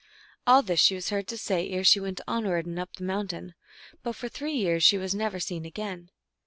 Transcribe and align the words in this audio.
All 0.47 0.63
this 0.63 0.79
she 0.79 0.95
was 0.95 1.11
heard 1.11 1.27
to 1.27 1.37
say 1.37 1.69
ere 1.69 1.83
she 1.83 1.99
went 1.99 2.21
onward 2.27 2.65
and 2.65 2.79
up 2.79 2.93
the 2.95 3.03
mountain, 3.03 3.53
but 4.01 4.15
for 4.15 4.27
three 4.29 4.55
years 4.55 4.83
she 4.83 4.97
was 4.97 5.13
never 5.13 5.39
seen 5.39 5.63
again. 5.63 6.09